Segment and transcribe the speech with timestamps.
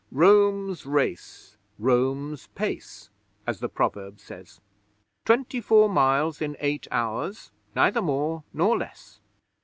[0.11, 3.11] "Rome's Race Rome's Pace,"
[3.45, 4.59] as the proverb says.
[5.25, 9.19] Twenty four miles in eight hours, neither more nor less.